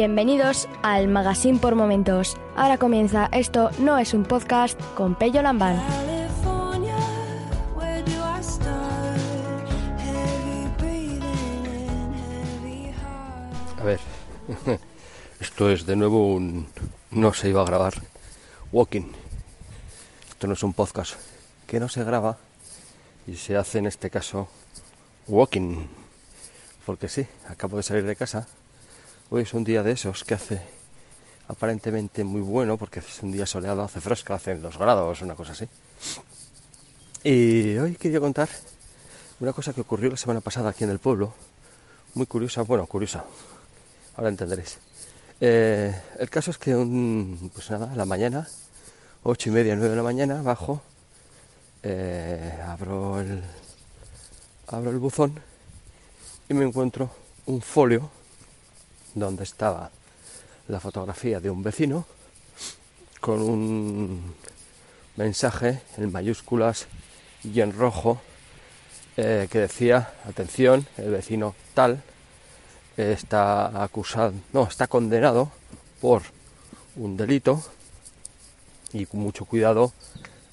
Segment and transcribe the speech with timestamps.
[0.00, 2.34] Bienvenidos al Magazine por Momentos.
[2.56, 5.76] Ahora comienza Esto no es un podcast con Pello Lambán.
[13.78, 14.00] A ver,
[15.38, 16.66] esto es de nuevo un...
[17.10, 17.92] No se iba a grabar.
[18.72, 19.12] Walking.
[20.30, 21.16] Esto no es un podcast
[21.66, 22.38] que no se graba
[23.26, 24.48] y se hace en este caso
[25.28, 25.88] walking.
[26.86, 28.48] Porque sí, acabo de salir de casa.
[29.32, 30.60] Hoy es un día de esos que hace
[31.46, 35.52] aparentemente muy bueno porque es un día soleado, hace fresco, hace dos grados, una cosa
[35.52, 35.68] así.
[37.22, 38.48] Y hoy quería contar
[39.38, 41.32] una cosa que ocurrió la semana pasada aquí en el pueblo.
[42.14, 43.24] Muy curiosa, bueno, curiosa,
[44.16, 44.78] ahora entenderéis.
[45.40, 48.48] Eh, el caso es que un, pues nada, a la mañana,
[49.22, 50.82] ocho y media, nueve de la mañana, bajo,
[51.84, 53.44] eh, abro el
[54.66, 55.38] abro el buzón
[56.48, 57.10] y me encuentro
[57.46, 58.10] un folio
[59.14, 59.90] donde estaba
[60.68, 62.04] la fotografía de un vecino
[63.20, 64.34] con un
[65.16, 66.86] mensaje en mayúsculas
[67.44, 68.20] y en rojo
[69.16, 72.02] eh, que decía atención el vecino tal
[72.96, 75.50] está acusado, no, está condenado
[76.00, 76.22] por
[76.96, 77.62] un delito
[78.92, 79.92] y con mucho cuidado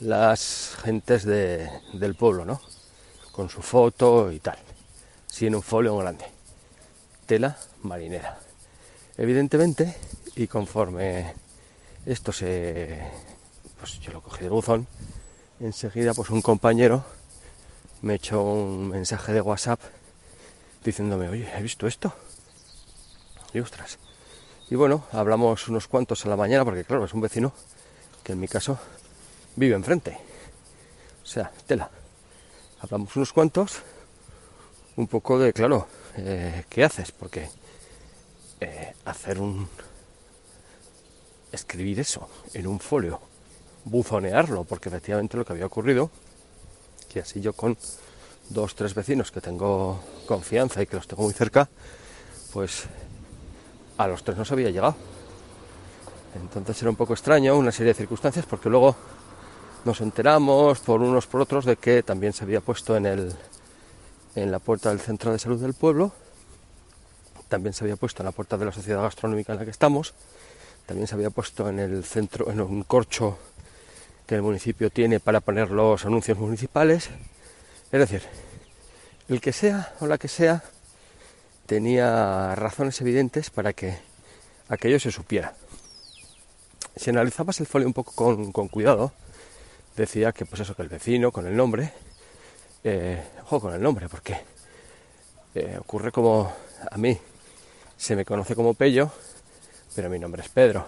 [0.00, 2.60] las gentes de- del pueblo, ¿no?
[3.30, 4.58] Con su foto y tal.
[5.26, 6.24] Sí, en un folio grande.
[7.32, 8.38] Tela marinera.
[9.16, 9.96] Evidentemente,
[10.36, 11.32] y conforme
[12.04, 13.00] esto se...
[13.80, 14.86] Pues yo lo cogí del buzón,
[15.58, 17.02] enseguida pues un compañero
[18.02, 19.80] me echó un mensaje de WhatsApp
[20.84, 22.12] diciéndome, oye, ¿he visto esto?
[23.54, 23.98] Y ostras.
[24.68, 27.54] Y bueno, hablamos unos cuantos a la mañana, porque claro, es un vecino
[28.22, 28.78] que en mi caso
[29.56, 30.18] vive enfrente.
[31.22, 31.88] O sea, tela.
[32.82, 33.80] Hablamos unos cuantos,
[34.96, 37.12] un poco de, claro, eh, ¿qué haces?
[37.12, 37.48] Porque
[38.60, 39.68] eh, hacer un...
[41.50, 43.20] escribir eso en un folio,
[43.84, 46.10] buzonearlo, porque efectivamente lo que había ocurrido,
[47.12, 47.76] que así yo con
[48.48, 51.68] dos, tres vecinos que tengo confianza y que los tengo muy cerca,
[52.52, 52.84] pues
[53.98, 54.96] a los tres no se había llegado.
[56.34, 58.96] Entonces era un poco extraño, una serie de circunstancias, porque luego
[59.84, 63.34] nos enteramos por unos por otros de que también se había puesto en el
[64.34, 66.12] en la puerta del centro de salud del pueblo,
[67.48, 70.14] también se había puesto en la puerta de la sociedad gastronómica en la que estamos,
[70.86, 73.38] también se había puesto en el centro, en un corcho
[74.26, 77.10] que el municipio tiene para poner los anuncios municipales.
[77.90, 78.22] Es decir,
[79.28, 80.62] el que sea o la que sea
[81.66, 83.98] tenía razones evidentes para que
[84.68, 85.54] aquello se supiera.
[86.96, 89.12] Si analizabas el folio un poco con, cuidado,
[89.96, 91.92] decía que pues eso, que el vecino con el nombre,
[92.84, 94.40] eh, ojo con el nombre, porque
[95.54, 96.52] eh, ocurre como
[96.90, 97.18] a mí
[97.96, 99.10] se me conoce como Pello,
[99.94, 100.86] pero mi nombre es Pedro.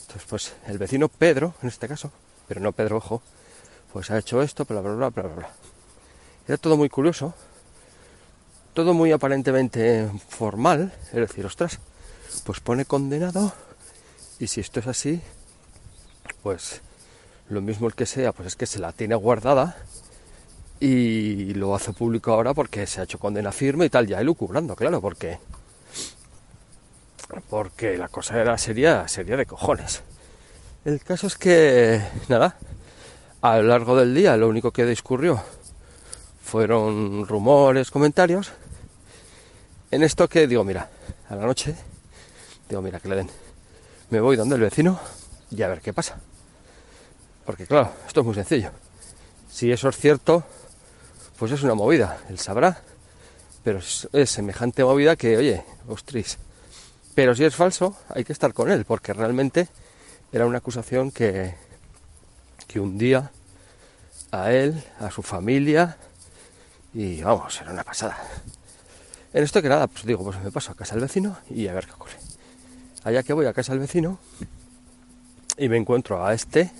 [0.00, 2.10] Entonces, pues el vecino Pedro, en este caso,
[2.46, 3.22] pero no Pedro Ojo,
[3.92, 5.50] pues ha hecho esto, bla, bla, bla, bla, bla.
[6.46, 7.34] Era todo muy curioso,
[8.74, 11.78] todo muy aparentemente formal, es decir, ostras,
[12.44, 13.52] pues pone condenado,
[14.38, 15.20] y si esto es así,
[16.42, 16.80] pues
[17.48, 19.76] lo mismo el que sea, pues es que se la tiene guardada
[20.80, 24.76] y lo hace público ahora porque se ha hecho condena firme y tal, ya elucubrando,
[24.76, 25.38] claro, porque
[27.48, 30.02] porque la cosa era seria, seria de cojones.
[30.84, 32.56] El caso es que, nada,
[33.42, 35.42] a lo largo del día lo único que discurrió
[36.42, 38.52] fueron rumores, comentarios.
[39.90, 40.88] En esto que digo, mira,
[41.28, 41.74] a la noche,
[42.68, 43.30] digo, mira, que le den.
[44.10, 44.98] Me voy donde el vecino
[45.50, 46.18] y a ver qué pasa.
[47.44, 48.70] Porque claro, esto es muy sencillo.
[49.50, 50.44] Si eso es cierto,
[51.38, 52.82] pues es una movida, él sabrá.
[53.64, 56.38] Pero es, semejante movida que, oye, ostris.
[57.14, 59.68] Pero si es falso, hay que estar con él, porque realmente
[60.32, 61.54] era una acusación que,
[62.66, 63.30] que hundía
[64.30, 65.96] a él, a su familia,
[66.94, 68.18] y vamos, era una pasada.
[69.32, 71.74] En esto que nada, pues digo, pues me paso a casa del vecino y a
[71.74, 72.18] ver qué ocurre.
[73.04, 74.18] Allá que voy a casa del vecino
[75.56, 76.70] y me encuentro a este,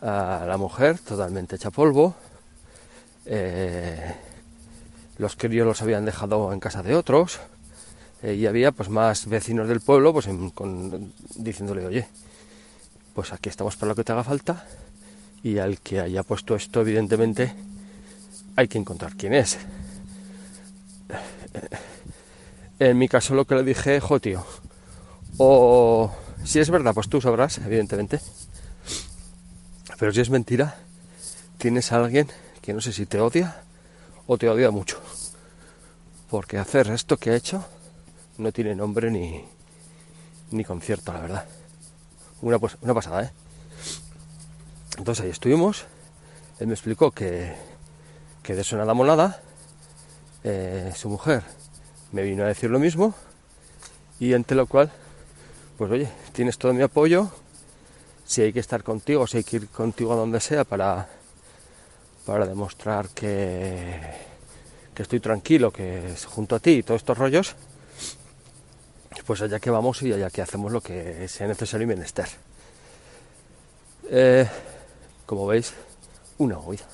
[0.00, 2.14] a la mujer totalmente hecha polvo.
[3.30, 4.14] Eh,
[5.18, 7.38] los críos los habían dejado en casa de otros
[8.22, 12.08] eh, y había pues más vecinos del pueblo pues en- con- diciéndole oye
[13.14, 14.64] pues aquí estamos para lo que te haga falta
[15.42, 17.52] y al que haya puesto esto evidentemente
[18.56, 19.58] hay que encontrar quién es
[22.78, 24.44] en mi caso lo que le dije jo tío
[25.38, 26.10] o
[26.44, 28.20] si es verdad pues tú sabrás evidentemente
[29.98, 30.76] pero si es mentira
[31.58, 32.28] tienes a alguien
[32.68, 33.62] que no sé si te odia
[34.26, 35.00] o te odia mucho
[36.28, 37.64] porque hacer esto que ha hecho
[38.36, 39.42] no tiene nombre ni,
[40.50, 41.44] ni concierto, la verdad.
[42.42, 43.30] Una, una pasada, ¿eh?
[44.98, 45.86] Entonces ahí estuvimos.
[46.60, 47.54] Él me explicó que,
[48.42, 49.40] que de eso nada monada.
[50.44, 51.44] Eh, su mujer
[52.12, 53.14] me vino a decir lo mismo.
[54.20, 54.92] Y ante lo cual,
[55.78, 57.30] pues oye, tienes todo mi apoyo.
[58.26, 61.08] Si hay que estar contigo, si hay que ir contigo a donde sea para,
[62.28, 63.98] para demostrar que,
[64.94, 67.56] que estoy tranquilo, que es junto a ti y todos estos rollos,
[69.24, 72.28] pues allá que vamos y allá que hacemos lo que sea necesario y menester.
[74.10, 74.46] Eh,
[75.24, 75.72] como veis,
[76.36, 76.84] una movida.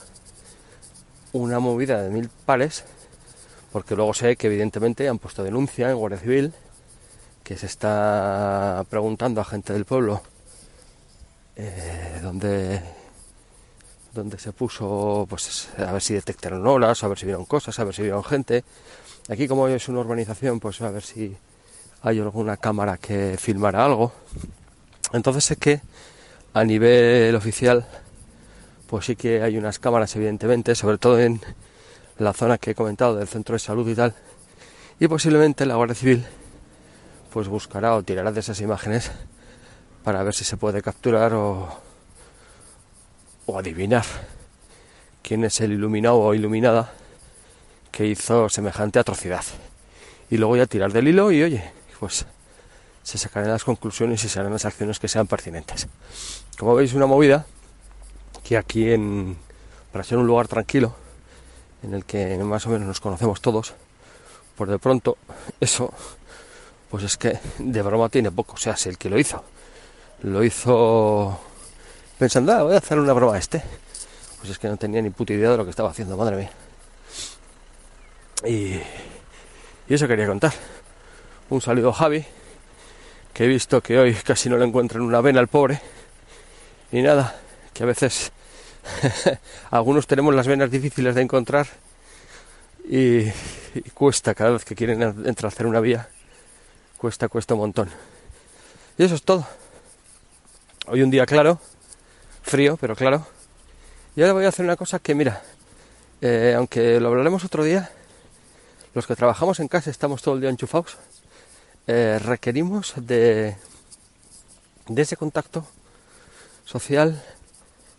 [1.33, 2.85] Una movida de mil pares,
[3.73, 6.53] porque luego sé que evidentemente han puesto denuncia en Guardia Civil,
[7.43, 10.23] que se está preguntando a gente del pueblo
[11.57, 12.81] eh, dónde,
[14.15, 17.85] dónde se puso, pues a ver si detectaron olas, a ver si vieron cosas, a
[17.85, 18.65] ver si vieron gente.
[19.29, 21.37] Aquí como es una urbanización, pues a ver si
[22.03, 24.13] hay alguna cámara que filmara algo.
[25.13, 25.81] Entonces sé que
[26.53, 27.87] a nivel oficial,
[28.89, 31.41] pues sí que hay unas cámaras, evidentemente, sobre todo en
[32.19, 34.15] la zona que he comentado del centro de salud y tal.
[35.01, 36.25] Y posiblemente la Guardia Civil,
[37.33, 39.11] pues buscará o tirará de esas imágenes
[40.05, 41.69] para ver si se puede capturar o,
[43.47, 44.05] o adivinar
[45.23, 46.93] quién es el iluminado o iluminada
[47.91, 49.45] que hizo semejante atrocidad.
[50.31, 52.27] Y luego ya tirar del hilo y oye, pues
[53.03, 55.87] se sacarán las conclusiones y se harán las acciones que sean pertinentes.
[56.59, 57.47] Como veis, una movida
[58.43, 59.37] que aquí en
[59.93, 60.95] para ser un lugar tranquilo
[61.83, 63.75] en el que más o menos nos conocemos todos,
[64.57, 65.17] por de pronto
[65.61, 65.93] eso
[66.91, 69.45] pues es que de broma tiene poco, o sea, si el que lo hizo
[70.23, 71.39] lo hizo
[72.19, 73.63] pensando, ah, voy a hacer una broma a este.
[74.39, 76.51] Pues es que no tenía ni puta idea de lo que estaba haciendo, madre mía.
[78.45, 78.75] Y,
[79.89, 80.53] y eso quería contar.
[81.51, 82.25] Un saludo a Javi,
[83.33, 85.81] que he visto que hoy casi no le encuentran una vena al pobre.
[86.93, 87.35] Y nada,
[87.73, 88.33] que a veces
[89.71, 91.67] algunos tenemos las venas difíciles de encontrar
[92.89, 93.21] y,
[93.75, 96.09] y cuesta cada vez que quieren entrar a hacer una vía.
[96.99, 97.91] Cuesta, cuesta un montón.
[98.97, 99.47] Y eso es todo.
[100.87, 101.61] Hoy un día claro,
[102.45, 103.27] frío, pero claro.
[104.15, 105.43] Y ahora voy a hacer una cosa que, mira,
[106.21, 107.91] eh, aunque lo hablaremos otro día,
[108.95, 110.97] los que trabajamos en casa estamos todo el día enchufados,
[111.87, 113.57] eh, requerimos de,
[114.95, 115.67] ese contacto
[116.65, 117.23] social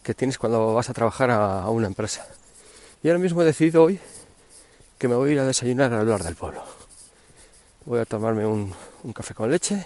[0.04, 2.26] que tienes cuando vas a trabajar a, una empresa.
[3.04, 4.00] Y ahora mismo he decidido hoy
[4.98, 6.64] que me voy a ir a desayunar al bar del pueblo.
[7.86, 9.86] Voy a tomarme un, un café con leche,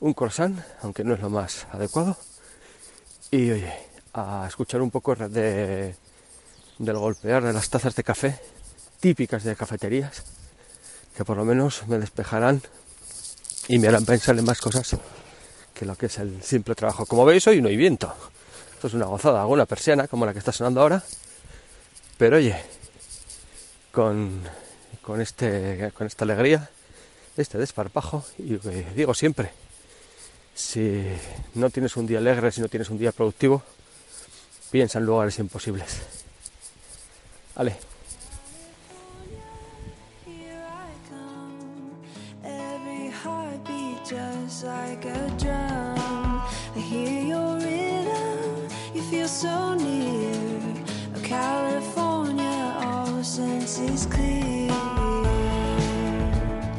[0.00, 2.16] un croissant, aunque no es lo más adecuado.
[3.34, 3.72] Y oye,
[4.12, 5.94] a escuchar un poco de,
[6.78, 8.38] del golpear de las tazas de café
[9.00, 10.22] típicas de cafeterías,
[11.16, 12.60] que por lo menos me despejarán
[13.68, 14.98] y me harán pensar en más cosas
[15.72, 17.06] que lo que es el simple trabajo.
[17.06, 18.14] Como veis, hoy no hay viento.
[18.74, 21.02] Esto es una gozada, hago una persiana como la que está sonando ahora.
[22.18, 22.62] Pero oye,
[23.92, 24.42] con,
[25.00, 26.68] con, este, con esta alegría,
[27.38, 28.58] este desparpajo, y
[28.94, 29.61] digo siempre,
[30.54, 31.04] si
[31.54, 33.62] no tienes un día alegre, si no tienes un día productivo,
[34.70, 36.02] piensa en lugares imposibles.
[37.54, 37.76] Vale.
[49.42, 50.84] So near.
[51.22, 54.61] California, all senses clear.